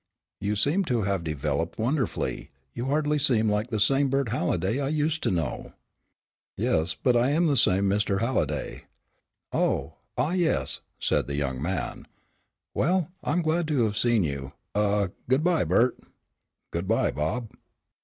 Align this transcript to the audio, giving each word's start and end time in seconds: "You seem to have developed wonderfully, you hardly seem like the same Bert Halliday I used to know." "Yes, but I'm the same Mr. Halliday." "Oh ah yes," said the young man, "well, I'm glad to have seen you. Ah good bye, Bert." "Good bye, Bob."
"You 0.39 0.55
seem 0.55 0.83
to 0.85 1.03
have 1.03 1.23
developed 1.23 1.77
wonderfully, 1.77 2.49
you 2.73 2.87
hardly 2.87 3.19
seem 3.19 3.47
like 3.51 3.69
the 3.69 3.79
same 3.79 4.09
Bert 4.09 4.29
Halliday 4.29 4.79
I 4.79 4.87
used 4.87 5.21
to 5.21 5.29
know." 5.29 5.73
"Yes, 6.57 6.95
but 6.95 7.15
I'm 7.15 7.45
the 7.45 7.55
same 7.55 7.87
Mr. 7.87 8.19
Halliday." 8.19 8.85
"Oh 9.53 9.93
ah 10.17 10.31
yes," 10.31 10.79
said 10.99 11.27
the 11.27 11.35
young 11.35 11.61
man, 11.61 12.07
"well, 12.73 13.11
I'm 13.23 13.43
glad 13.43 13.67
to 13.67 13.83
have 13.83 13.95
seen 13.95 14.23
you. 14.23 14.53
Ah 14.73 15.09
good 15.29 15.43
bye, 15.43 15.65
Bert." 15.65 15.99
"Good 16.71 16.87
bye, 16.87 17.11
Bob." 17.11 17.51